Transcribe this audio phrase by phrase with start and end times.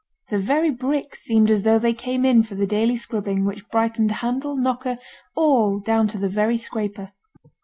[0.29, 4.09] The very bricks seemed as though they came in for the daily scrubbing which brightened
[4.13, 4.97] handle, knocker,
[5.35, 7.11] all down to the very scraper.